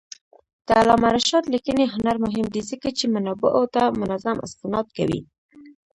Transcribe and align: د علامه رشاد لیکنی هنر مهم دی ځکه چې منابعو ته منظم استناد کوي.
د 0.67 0.67
علامه 0.79 1.09
رشاد 1.17 1.43
لیکنی 1.53 1.85
هنر 1.93 2.15
مهم 2.25 2.47
دی 2.53 2.61
ځکه 2.69 2.87
چې 2.97 3.05
منابعو 3.13 3.63
ته 3.75 3.81
منظم 3.99 4.37
استناد 4.45 4.87
کوي. 4.97 5.19